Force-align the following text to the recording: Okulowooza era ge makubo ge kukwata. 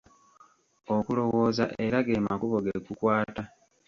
Okulowooza 0.95 1.65
era 1.85 1.97
ge 2.07 2.17
makubo 2.27 2.57
ge 2.65 2.75
kukwata. 2.85 3.43